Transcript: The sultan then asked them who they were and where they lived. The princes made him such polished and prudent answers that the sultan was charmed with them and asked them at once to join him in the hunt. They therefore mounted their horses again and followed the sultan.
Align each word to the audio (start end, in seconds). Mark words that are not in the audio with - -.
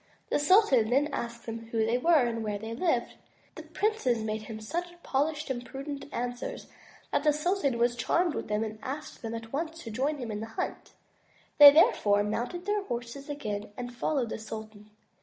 The 0.31 0.39
sultan 0.39 0.89
then 0.89 1.09
asked 1.13 1.45
them 1.45 1.67
who 1.67 1.85
they 1.85 1.99
were 1.99 2.23
and 2.25 2.43
where 2.43 2.57
they 2.57 2.73
lived. 2.73 3.17
The 3.53 3.61
princes 3.61 4.23
made 4.23 4.41
him 4.41 4.59
such 4.59 4.87
polished 5.03 5.51
and 5.51 5.63
prudent 5.63 6.05
answers 6.11 6.65
that 7.11 7.21
the 7.23 7.31
sultan 7.31 7.77
was 7.77 7.95
charmed 7.95 8.33
with 8.33 8.47
them 8.47 8.63
and 8.63 8.79
asked 8.81 9.21
them 9.21 9.35
at 9.35 9.53
once 9.53 9.83
to 9.83 9.91
join 9.91 10.17
him 10.17 10.31
in 10.31 10.39
the 10.39 10.47
hunt. 10.57 10.93
They 11.59 11.69
therefore 11.69 12.23
mounted 12.23 12.65
their 12.65 12.81
horses 12.85 13.29
again 13.29 13.69
and 13.77 13.93
followed 13.93 14.29
the 14.29 14.39
sultan. 14.39 14.89